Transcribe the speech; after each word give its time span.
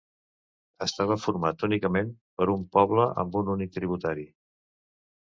Estava 0.85 1.17
format 1.25 1.67
únicament 1.69 2.11
per 2.41 2.49
un 2.57 2.67
poble 2.79 3.07
amb 3.25 3.41
un 3.45 3.55
únic 3.59 3.81
tributari. 3.81 4.29